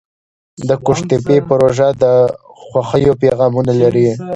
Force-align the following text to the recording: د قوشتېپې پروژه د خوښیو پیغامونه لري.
د 0.67 0.69
قوشتېپې 0.85 1.37
پروژه 1.49 1.87
د 2.01 2.03
خوښیو 2.67 3.13
پیغامونه 3.21 3.71
لري. 3.81 4.07